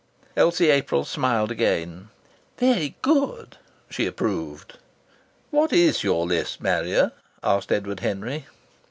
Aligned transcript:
Elsie 0.35 0.71
April 0.71 1.05
smiled 1.05 1.51
again: 1.51 2.09
"Very 2.57 2.95
good!" 3.03 3.57
she 3.87 4.07
approved. 4.07 4.79
"What 5.51 5.71
is 5.71 6.03
your 6.03 6.25
list, 6.25 6.59
Marrier?" 6.59 7.11
asked 7.43 7.71
Edward 7.71 7.99
Henry. 7.99 8.47